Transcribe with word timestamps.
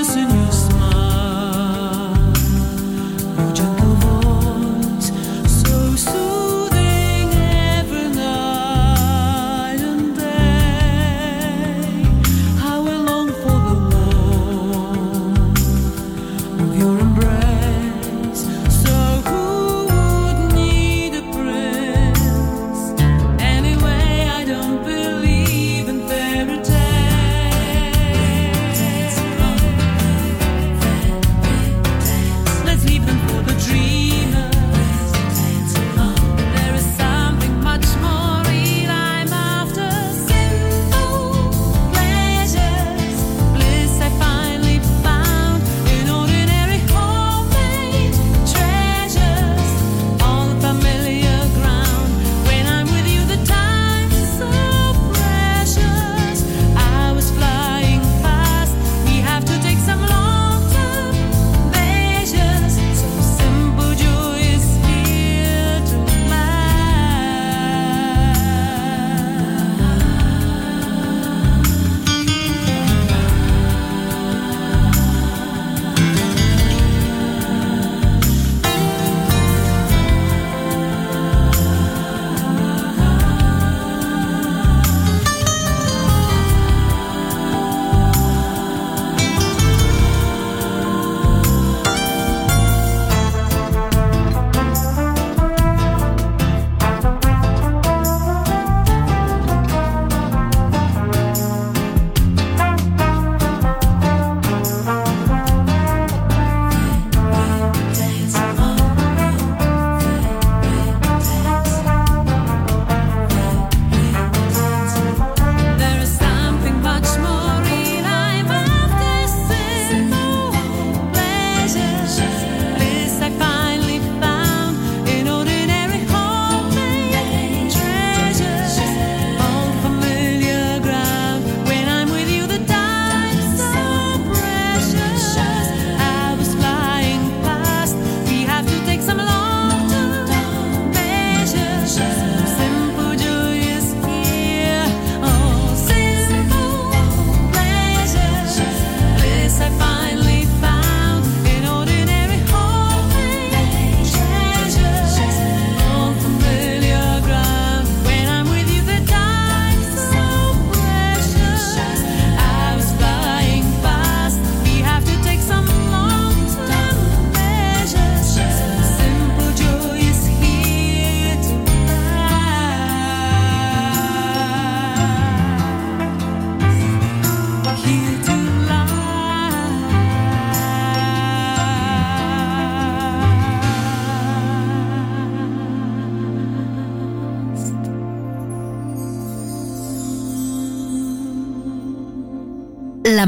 listen 0.00 0.29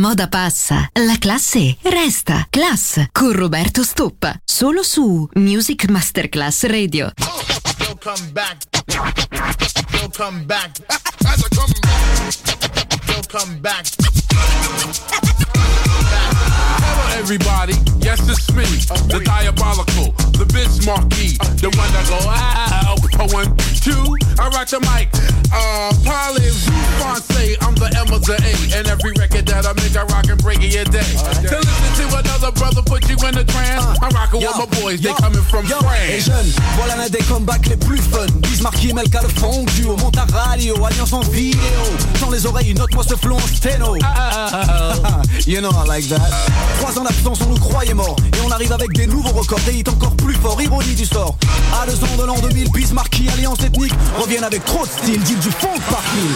moda 0.02 0.26
passa, 0.26 0.88
la 0.94 1.16
classe 1.16 1.76
resta. 1.82 2.48
Class 2.50 3.06
con 3.12 3.30
Roberto 3.30 3.84
Stoppa. 3.84 4.36
Solo 4.44 4.82
su 4.82 5.28
Music 5.34 5.88
Masterclass 5.88 6.64
Radio. 6.64 7.12
You'll 7.78 7.98
come 8.00 8.32
back. 8.32 8.66
You'll 9.92 10.10
come 10.10 10.44
back. 10.44 10.72
As 10.88 11.44
I 11.44 11.48
come 11.54 11.72
back. 11.82 12.34
You'll 13.06 13.26
come 13.28 13.60
back. 13.60 13.86
Hello, 16.82 17.20
everybody. 17.20 17.74
Yes, 18.00 18.18
it's 18.28 18.50
me, 18.52 18.64
the 19.06 19.22
diabolical, 19.24 20.10
the 20.32 20.44
Bismarcky, 20.50 21.38
the 21.60 21.68
one 21.78 21.92
that 21.92 22.08
go 22.08 22.18
ah. 22.22 22.96
One, 23.30 23.54
two, 23.78 24.16
I 24.40 24.48
rock 24.50 24.66
the 24.66 24.80
mic. 24.80 25.06
Uh, 25.54 25.94
Polly 26.02 26.50
Fonse, 26.98 27.56
I'm 27.62 27.76
the 27.76 27.86
M 27.94 28.12
of 28.12 28.24
the 28.26 28.34
A, 28.34 28.52
and 28.76 28.88
every 28.88 29.12
I 30.02 30.04
rock 30.06 30.26
and 30.28 30.42
break 30.42 30.58
it 30.64 30.74
your 30.74 30.84
day. 30.84 30.98
To 30.98 31.56
listen 31.62 32.10
to 32.10 32.18
another 32.18 32.50
brother 32.52 32.82
put 32.82 33.08
you 33.08 33.14
in 33.22 33.38
a 33.38 33.44
trance, 33.44 33.86
I'm 34.02 34.10
rocking 34.10 34.40
with 34.40 34.58
my 34.58 34.66
boys, 34.80 35.00
they 35.00 35.12
coming 35.14 35.42
from 35.42 35.64
Et 35.64 35.68
France. 35.68 36.24
jeunes, 36.26 36.52
voilà 36.76 36.96
l'un 36.96 37.08
des 37.08 37.22
comebacks 37.22 37.66
les 37.68 37.76
plus 37.76 37.98
fun. 37.98 38.26
Bismarcky, 38.42 38.92
Melka 38.94 39.22
le 39.22 39.28
fond, 39.28 39.64
duo, 39.76 39.96
monte 39.96 40.16
à 40.16 40.24
radio, 40.24 40.74
alliance 40.84 41.12
en 41.12 41.20
vidéo. 41.20 41.60
Dans 42.20 42.30
les 42.30 42.44
oreilles, 42.46 42.74
note-moi 42.74 43.04
ce 43.08 43.14
flon 43.14 43.36
en 43.36 43.46
sténo 43.46 43.96
You 45.46 45.60
know 45.60 45.70
I 45.70 45.86
like 45.86 46.08
that. 46.08 46.30
Trois 46.80 46.98
ans 46.98 47.04
d'absence, 47.04 47.38
on 47.46 47.50
nous 47.50 47.60
croyait 47.60 47.94
morts. 47.94 48.16
Et 48.36 48.40
on 48.44 48.50
arrive 48.50 48.72
avec 48.72 48.92
des 48.94 49.06
nouveaux 49.06 49.38
records, 49.38 49.60
des 49.66 49.74
hits 49.74 49.84
encore 49.88 50.16
plus 50.16 50.34
forts. 50.34 50.60
Ironie 50.60 50.94
du 50.94 51.06
sort. 51.06 51.36
À 51.80 51.86
deux 51.86 52.02
ans 52.02 52.16
de 52.18 52.24
l'an 52.24 52.38
2000, 52.40 52.72
Bismarcky, 52.72 53.28
alliance 53.28 53.60
ethnique 53.60 53.94
Reviennent 54.18 54.44
avec 54.44 54.64
trop 54.64 54.84
de 54.84 54.90
style, 54.90 55.22
dit 55.22 55.36
du 55.36 55.50
fond 55.50 55.78
par 55.88 56.02
mille 56.16 56.34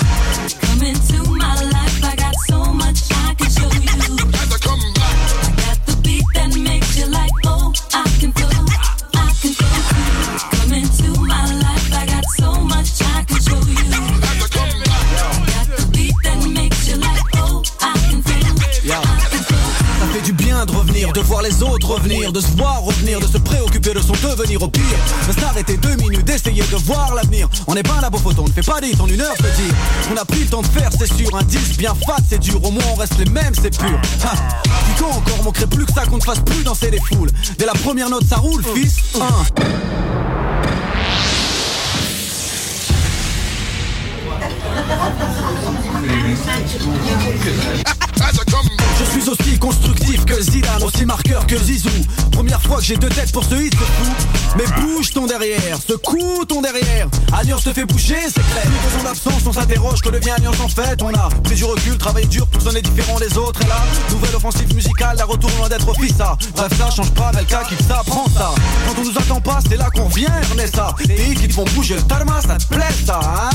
de 21.05 21.21
voir 21.21 21.43
les 21.43 21.63
autres 21.63 21.91
revenir, 21.91 22.33
de 22.33 22.41
se 22.41 22.57
voir 22.57 22.81
revenir, 22.81 23.21
de 23.21 23.27
se 23.27 23.37
préoccuper 23.37 23.93
de 23.93 24.01
son 24.01 24.15
devenir 24.15 24.63
au 24.63 24.69
pire. 24.69 24.83
De 25.29 25.33
s'arrêter 25.39 25.77
deux 25.77 25.95
minutes, 25.97 26.25
d'essayer 26.25 26.63
de 26.63 26.77
voir 26.77 27.15
l'avenir. 27.15 27.49
On 27.67 27.75
n'est 27.75 27.83
pas 27.83 27.97
un 27.99 28.01
labo 28.01 28.17
photo, 28.17 28.43
on 28.43 28.49
ne 28.49 28.53
fait 28.53 28.65
pas 28.65 28.81
des 28.81 28.99
en 28.99 29.07
une 29.07 29.21
heure, 29.21 29.35
je 29.39 29.43
te 29.43 29.57
dis. 29.57 29.71
On 30.11 30.17
a 30.17 30.25
pris 30.25 30.41
le 30.41 30.47
temps 30.47 30.63
de 30.63 30.67
faire, 30.67 30.89
c'est 30.99 31.13
sûr. 31.13 31.37
Un 31.37 31.43
disque 31.43 31.77
bien 31.77 31.95
fat, 32.07 32.17
c'est 32.29 32.39
dur. 32.39 32.65
Au 32.65 32.71
moins 32.71 32.83
on 32.93 32.95
reste 32.95 33.19
les 33.19 33.31
mêmes, 33.31 33.53
c'est 33.55 33.77
pur. 33.77 34.01
Ha. 34.25 34.33
Puis 34.63 34.95
quand 34.99 35.11
encore 35.11 35.43
manquerait 35.45 35.67
plus 35.67 35.85
que 35.85 35.93
ça 35.93 36.07
qu'on 36.07 36.17
ne 36.17 36.23
fasse 36.23 36.41
plus 36.41 36.65
danser 36.65 36.91
les 36.91 37.01
foules. 37.01 37.31
Dès 37.59 37.67
la 37.67 37.75
première 37.75 38.09
note, 38.09 38.25
ça 38.27 38.37
roule, 38.37 38.65
fils. 38.75 38.97
Un. 39.21 39.45
As 48.19 48.35
I 48.35 48.45
come 48.51 48.77
back. 48.77 48.86
Je 48.99 49.05
suis 49.21 49.29
aussi 49.29 49.59
constructif 49.59 50.25
que 50.25 50.41
Zidane, 50.41 50.83
aussi 50.83 51.05
marqueur 51.05 51.47
que 51.47 51.59
Zizou. 51.59 51.91
Première 52.33 52.61
fois 52.63 52.79
que 52.79 52.85
j'ai 52.85 52.97
deux 52.97 53.09
têtes 53.09 53.33
pour 53.33 53.45
ce 53.45 53.55
hit, 53.55 53.73
c'est 53.73 54.05
fou. 54.05 54.11
Mais 54.57 54.65
bouge 54.81 55.11
ton 55.13 55.27
derrière, 55.27 55.77
secoue 55.77 56.45
ton 56.47 56.63
derrière. 56.63 57.09
Alliance 57.33 57.65
te 57.65 57.73
fait 57.73 57.85
bouger, 57.85 58.17
c'est 58.27 58.47
clair. 58.53 58.65
Deux 58.65 59.01
ans 59.01 59.05
d'absence, 59.05 59.43
on 59.47 59.53
s'interroge, 59.53 60.01
que 60.01 60.09
devient 60.09 60.31
Alliance 60.31 60.61
en 60.61 60.69
fait? 60.69 61.03
On 61.03 61.15
a 61.15 61.29
pris 61.45 61.57
du 61.57 61.65
recul, 61.65 61.99
travaillé 61.99 62.27
dur 62.27 62.47
pour 62.47 62.63
sonner 62.63 62.81
différent 62.81 63.19
des 63.19 63.37
autres. 63.37 63.61
Et 63.63 63.67
là, 63.67 63.85
nouvelle 64.11 64.35
offensive 64.35 64.75
musicale, 64.75 65.17
la 65.19 65.25
retour 65.25 65.51
loin 65.59 65.69
d'être 65.69 65.87
ça. 66.17 66.37
Bref, 66.55 66.73
ça 66.79 66.91
change 66.91 67.11
pas, 67.13 67.33
Melka 67.33 67.65
qui 67.65 67.77
ça, 67.85 68.03
ça. 68.35 68.55
Quand 68.87 69.01
on 69.01 69.05
nous 69.05 69.19
attend 69.19 69.41
pas, 69.41 69.59
c'est 69.69 69.77
là 69.77 69.89
qu'on 69.95 70.09
vient, 70.09 70.33
Ernesta. 70.51 70.95
Des 71.05 71.15
hits 71.15 71.35
qui 71.35 71.51
font 71.51 71.65
bouger 71.75 71.97
le 71.97 72.03
tarma, 72.03 72.41
ça 72.41 72.57
te 72.57 72.75
plaît 72.75 72.95
ça, 73.05 73.21
hein? 73.23 73.51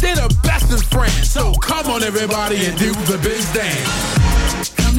They're 0.00 0.16
the 0.16 0.34
best 0.42 0.70
in 0.72 0.82
France, 0.90 1.30
so 1.32 1.52
come 1.52 1.90
on, 1.90 2.02
everybody, 2.02 2.66
and 2.66 2.76
do 2.76 2.92
the 3.06 3.18
biz 3.18 3.46
dance. 3.54 4.15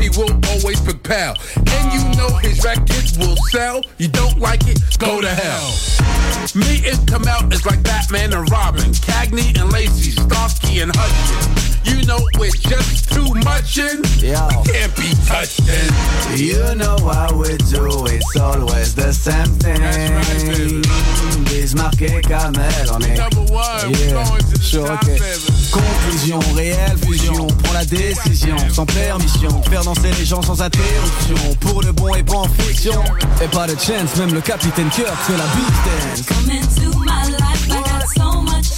he 0.00 0.08
will 0.10 0.32
always 0.48 0.80
propel. 0.80 1.36
And 1.56 1.92
you 1.92 2.02
know 2.18 2.36
his 2.38 2.64
records 2.64 3.18
will 3.18 3.36
sell. 3.50 3.82
You 3.98 4.08
don't 4.08 4.38
like 4.38 4.66
it? 4.66 4.80
Go 4.98 5.20
to 5.20 5.28
hell. 5.28 5.70
Me 6.54 6.82
and 6.88 7.06
Kamel 7.06 7.52
is 7.52 7.64
like 7.66 7.82
Batman 7.82 8.32
and 8.32 8.50
Robin. 8.50 8.90
Cagney 9.06 9.58
and 9.60 9.70
Lacey, 9.72 10.12
Starsky 10.12 10.80
and 10.80 10.92
Hutchins. 10.94 11.79
You 11.90 12.04
know 12.06 12.18
we're 12.38 12.50
just 12.50 13.10
too 13.12 13.34
much 13.44 13.78
in. 13.78 14.02
Yeah. 14.18 14.48
Can't 14.64 14.94
be 14.96 15.10
touching. 15.26 15.90
You 16.36 16.74
know 16.76 16.96
how 16.98 17.34
we 17.34 17.56
do, 17.70 18.06
it's 18.06 18.36
always 18.36 18.94
the 18.94 19.12
same 19.12 19.46
thing. 19.58 19.80
That's 19.80 19.96
right, 19.98 20.58
baby. 20.58 20.82
Bismarck 21.50 22.00
et 22.02 22.20
Kamel, 22.22 22.90
on 22.92 23.00
est 23.02 23.16
Number 23.18 23.52
one, 23.52 23.92
we're 23.92 23.98
Yeah. 23.98 24.24
going 24.24 24.42
to 24.44 24.58
the 24.58 24.62
Sure, 24.62 24.86
top, 24.86 25.02
ok. 25.02 25.08
baby. 25.08 25.70
Conclusion, 25.72 26.38
réelle 26.54 26.98
fusion, 27.04 27.46
prends 27.62 27.72
la 27.72 27.84
décision 27.84 28.56
sans 28.72 28.86
permission, 28.86 29.62
faire 29.70 29.84
danser 29.84 30.10
les 30.18 30.24
gens 30.24 30.42
sans 30.42 30.60
interruption, 30.62 31.54
pour 31.60 31.82
le 31.82 31.92
bon 31.92 32.14
et 32.14 32.22
pas 32.22 32.38
en 32.38 32.48
fiction. 32.48 33.02
Et 33.42 33.48
pas 33.48 33.66
de 33.66 33.72
chance, 33.78 34.16
même 34.18 34.32
le 34.34 34.40
capitaine 34.40 34.88
Kirk 34.90 35.14
fait 35.26 35.36
la 35.36 35.46
beat 35.54 35.76
dance. 35.86 36.26
Come 36.26 36.50
into 36.50 36.98
my 36.98 37.30
life, 37.30 37.68
I 37.70 37.82
got 37.82 38.06
so 38.16 38.40
much 38.42 38.70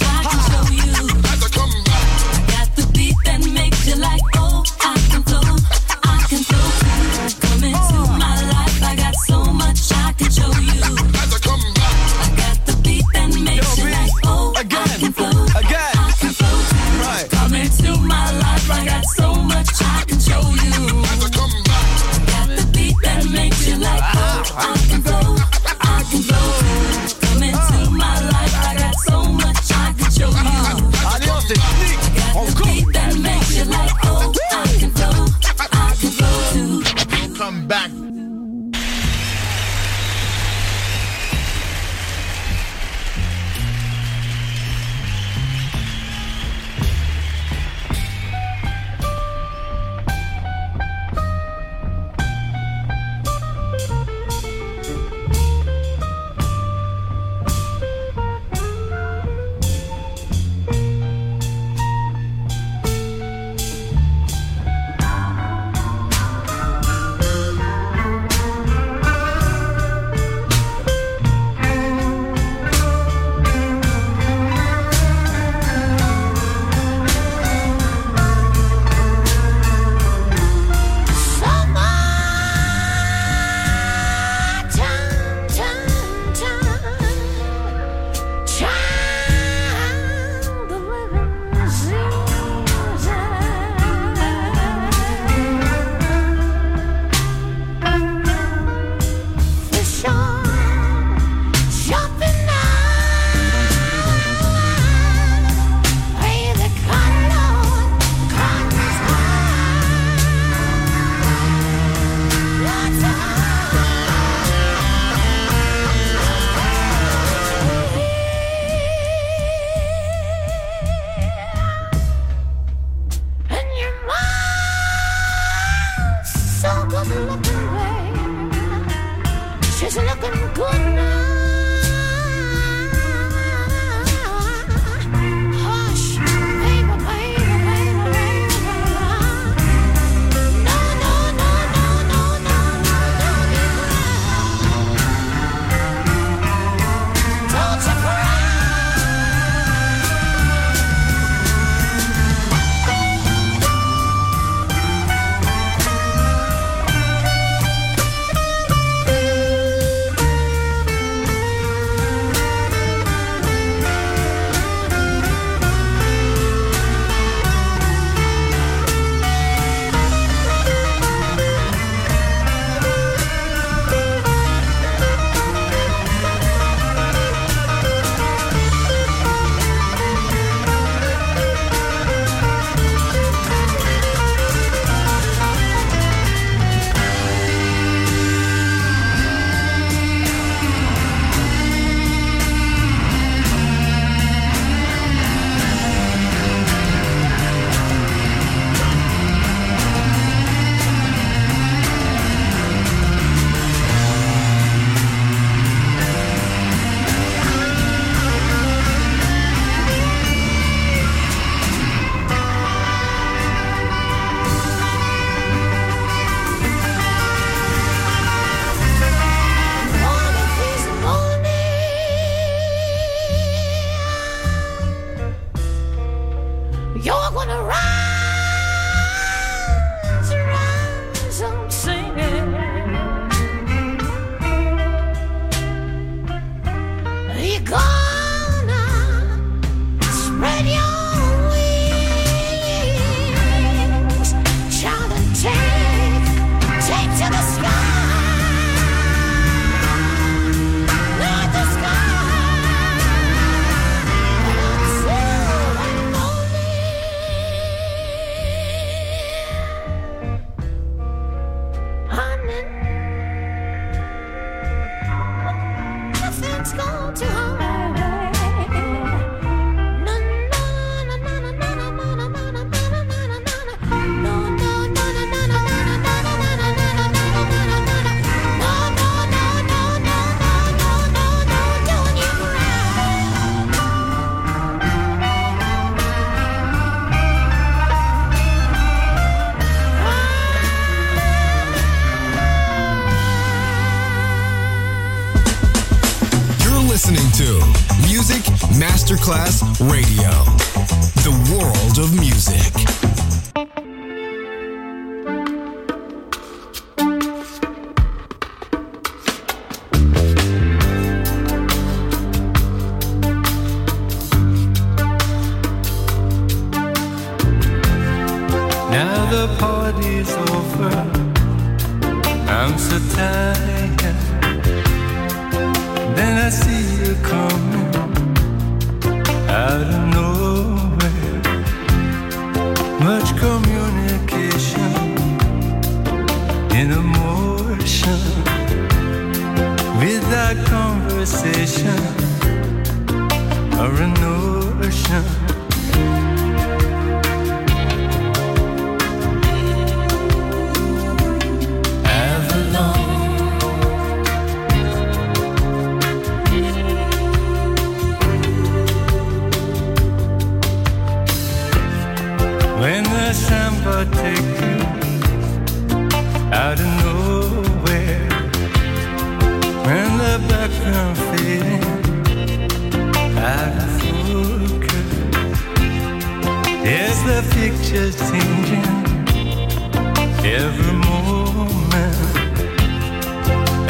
Radio, 299.89 300.22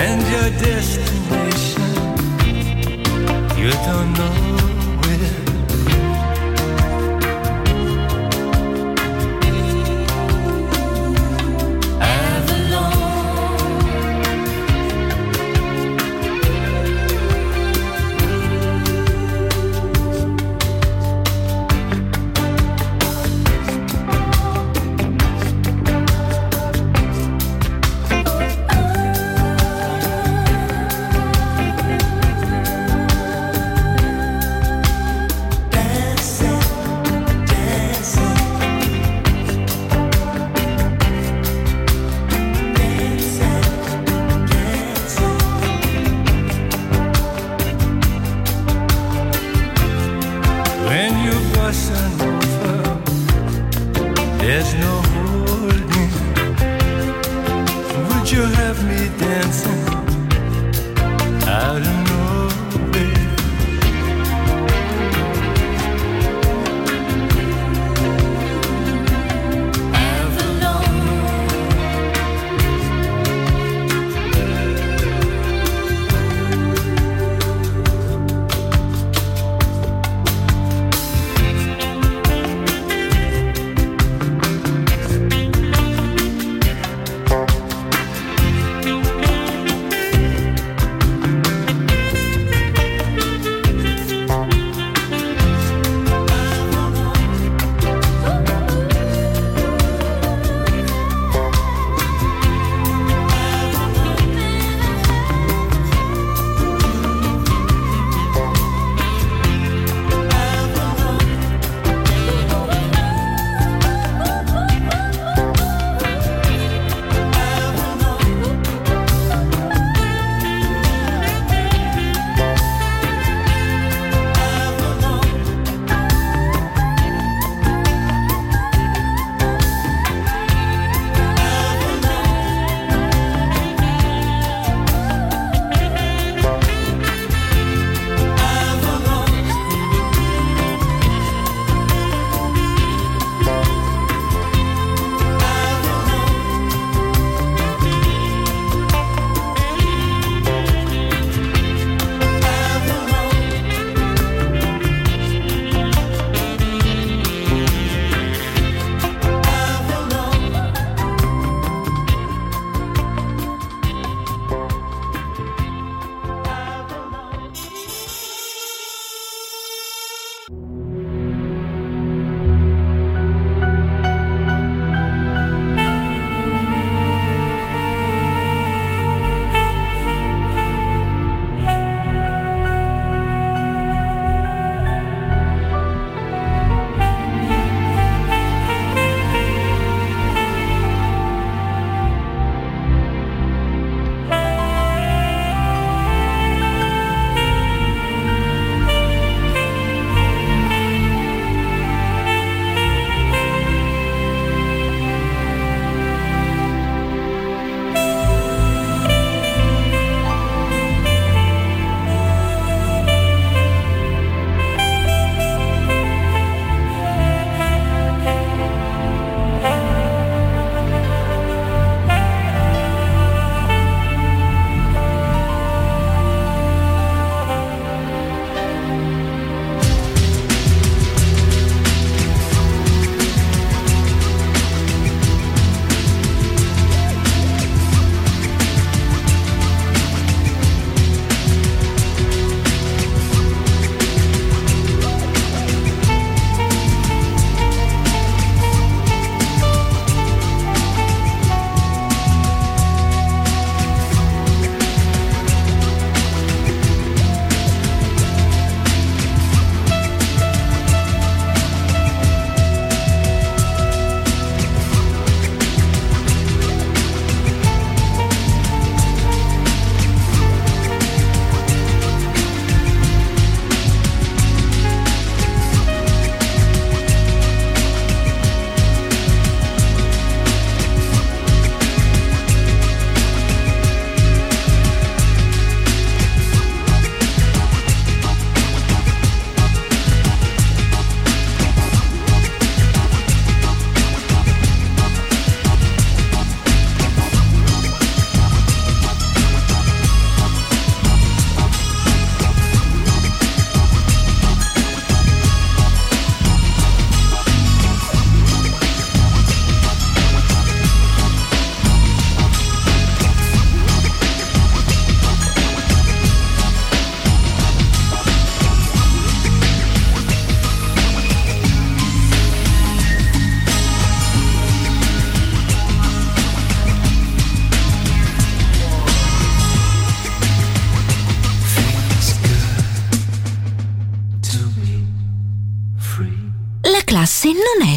and 0.05 0.21
your 0.33 0.49
destination 0.59 1.91
you 3.57 3.71
don't 3.71 4.13
know 4.13 4.52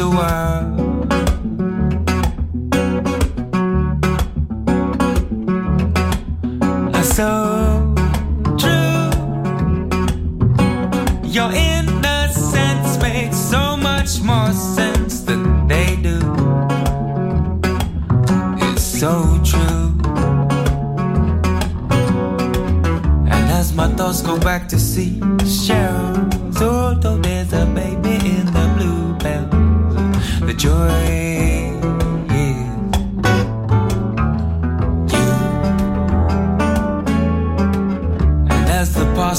Little 0.00 0.16
world. 0.16 0.39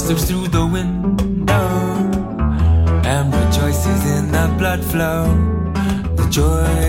Looks 0.08 0.24
through 0.24 0.48
the 0.48 0.66
window 0.66 1.66
and 3.04 3.32
rejoices 3.32 4.00
in 4.16 4.32
the 4.32 4.54
blood 4.58 4.82
flow, 4.84 5.24
the 6.16 6.26
joy 6.30 6.81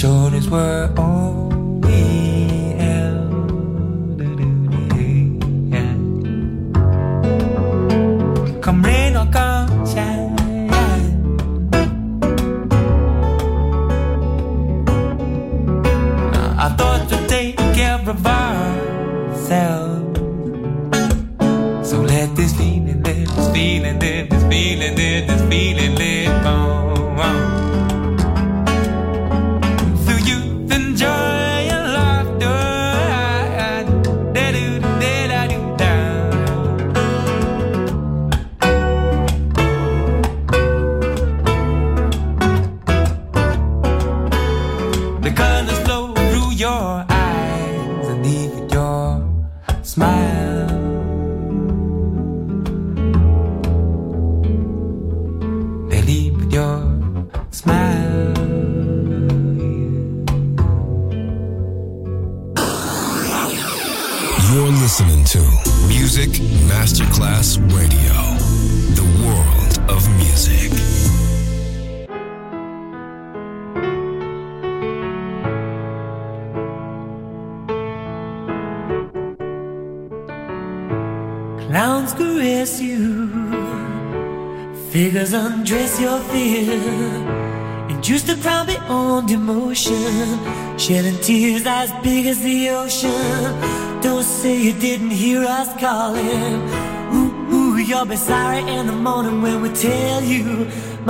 shoulders 0.00 0.48
were 0.48 0.90
all 0.96 1.49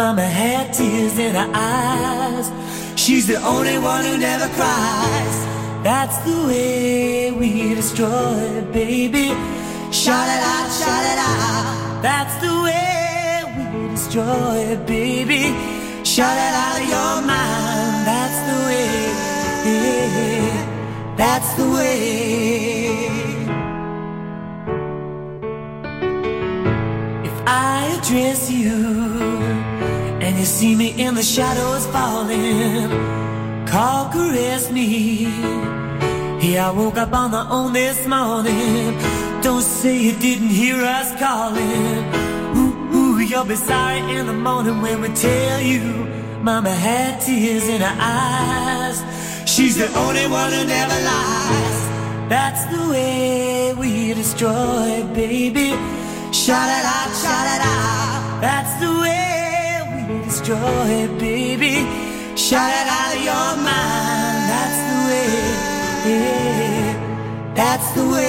Mama 0.03 0.23
had 0.23 0.73
tears 0.73 1.19
in 1.19 1.35
her 1.35 1.51
eyes. 1.55 2.47
She's 2.99 3.27
the 3.27 3.37
only 3.55 3.77
one 3.77 4.03
who 4.07 4.17
never 4.17 4.49
cries. 4.59 5.37
That's 5.85 6.17
the 6.29 6.39
way 6.49 7.31
we 7.33 7.75
destroy, 7.75 8.63
baby. 8.73 9.27
Shout 9.93 10.29
it 10.37 10.43
out, 10.55 10.69
shout 10.81 11.05
it 11.13 11.21
out. 11.33 12.01
That's 12.01 12.35
the 12.45 12.55
way 12.65 13.45
we 13.57 13.89
destroy, 13.95 14.59
baby. 14.87 15.43
Shout 16.13 16.39
it 16.49 16.55
out 16.65 16.81
of 16.81 16.89
your 16.95 17.17
mind. 17.33 17.99
That's 18.11 18.39
the 18.49 18.59
way. 18.69 18.95
That's 21.21 21.51
the 21.61 21.67
way. 21.77 22.01
If 27.29 27.37
I 27.47 27.99
address 27.99 28.51
you 28.51 29.20
you 30.41 30.47
see 30.47 30.75
me 30.75 30.89
in 30.99 31.15
the 31.15 31.23
shadows 31.23 31.87
falling, 31.89 32.89
call, 33.67 34.11
caress 34.11 34.71
me. 34.71 35.27
Here 36.41 36.63
I 36.63 36.73
woke 36.75 36.97
up 36.97 37.13
on 37.13 37.31
my 37.33 37.47
own 37.51 37.75
this 37.75 38.07
morning. 38.07 38.99
Don't 39.43 39.61
say 39.61 39.99
you 39.99 40.13
didn't 40.13 40.49
hear 40.49 40.77
us 40.77 41.09
calling. 41.21 41.99
Ooh, 42.57 42.97
ooh, 42.97 43.19
you'll 43.19 43.45
be 43.45 43.55
sorry 43.55 43.99
in 44.17 44.27
the 44.27 44.33
morning 44.33 44.81
when 44.81 45.03
we 45.03 45.09
tell 45.09 45.61
you. 45.61 45.83
Mama 46.43 46.71
had 46.71 47.21
tears 47.21 47.69
in 47.69 47.83
her 47.83 47.97
eyes. 48.01 48.99
She's 49.45 49.77
the 49.77 49.89
only 49.99 50.27
one 50.27 50.53
who 50.53 50.65
never 50.65 50.99
lies. 51.13 51.81
That's 52.31 52.65
the 52.73 52.89
way 52.89 53.75
we 53.75 54.15
destroy, 54.15 55.05
baby. 55.13 55.69
Shout 56.33 56.71
it 56.79 56.87
out, 56.97 57.11
shout 57.23 57.47
it 57.57 57.63
out. 57.77 58.41
That's 58.41 58.81
the 58.81 58.91
way 59.03 59.40
destroy, 60.51 61.07
baby. 61.19 61.75
Shout 62.37 62.73
it 62.81 62.89
out 62.89 63.15
of 63.15 63.23
your 63.23 63.51
mind. 63.69 64.41
That's 64.51 64.81
the 64.89 64.97
way. 65.07 65.31
Yeah, 66.11 67.55
that's 67.55 67.89
the 67.93 68.05
way. 68.09 68.29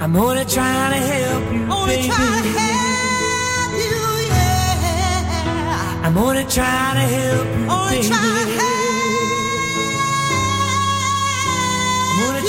I'm 0.00 0.12
gonna 0.12 0.44
help 0.44 1.52
you, 1.52 1.62
only 1.68 1.96
baby. 1.96 2.08
try 2.08 2.40
to 2.42 2.54
help 2.60 3.72
you, 3.82 3.96
baby. 4.76 6.02
I'm 6.04 6.14
gonna 6.14 6.44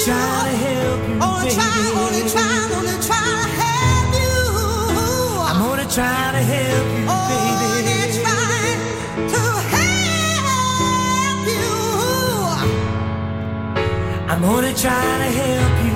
try 0.08 0.16
to 0.16 0.56
help 0.56 1.02
you, 1.10 1.16
baby. 1.20 1.60
I'm 1.60 2.00
gonna 2.00 2.24
try 2.32 3.32
to 3.44 3.52
help 3.60 4.08
you, 4.16 4.36
baby. 4.96 5.50
I'm 5.50 5.60
gonna 5.60 5.88
try 5.98 6.32
to 6.32 6.42
help 6.52 6.88
you, 6.96 7.06
baby. 7.08 7.68
I'm 14.32 14.42
gonna 14.42 14.74
try 14.74 15.08
to 15.20 15.30
help 15.40 15.58
you. 15.58 15.96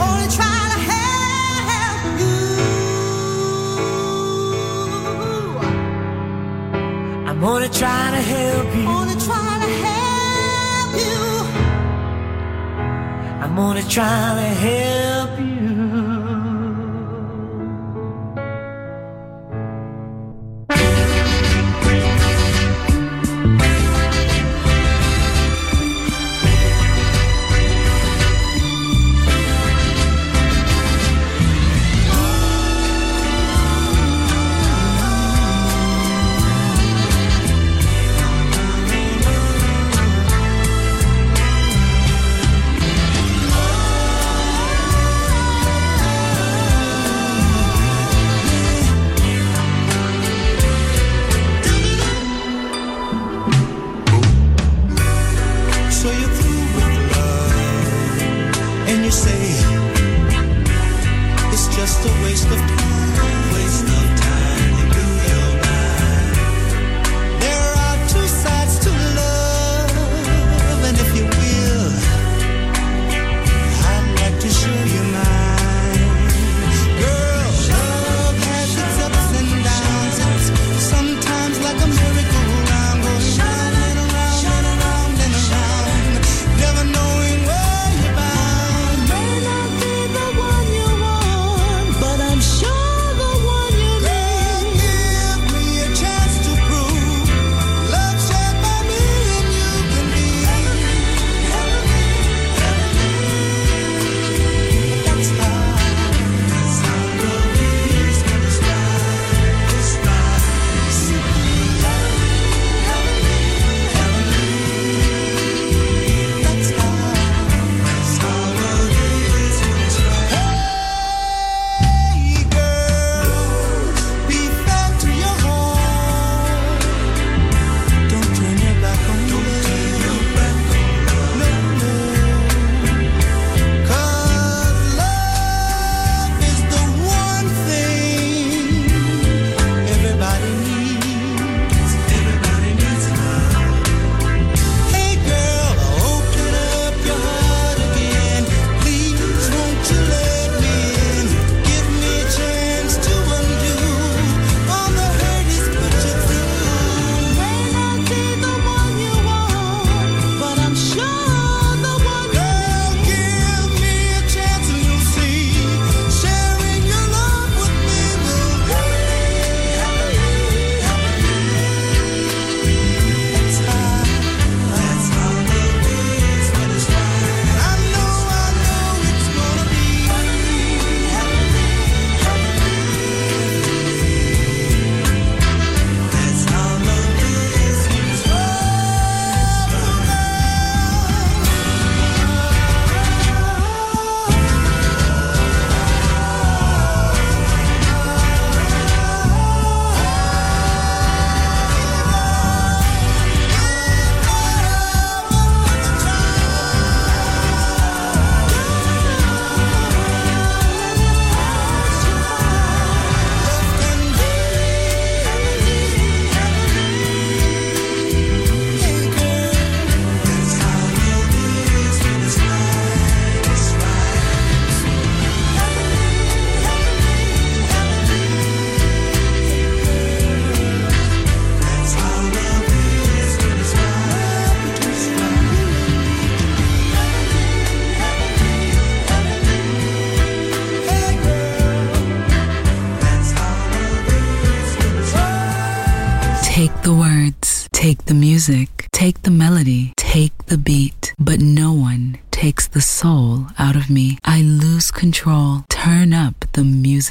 I'm 7.29 7.39
gonna 7.39 7.69
try 7.69 8.11
to 8.15 8.21
help 8.33 8.75
you. 8.75 8.85
I'm 8.87 9.19
try 9.19 9.59
to 9.63 9.71
help 9.83 10.10
you. 13.53 15.10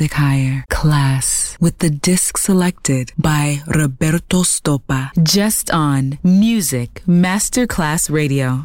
Music 0.00 0.16
Higher 0.16 0.64
class 0.70 1.58
with 1.60 1.80
the 1.80 1.90
disc 1.90 2.38
selected 2.38 3.12
by 3.18 3.60
Roberto 3.66 4.44
Stoppa 4.44 5.10
just 5.22 5.70
on 5.72 6.18
Music 6.24 7.02
Masterclass 7.06 8.10
Radio. 8.10 8.64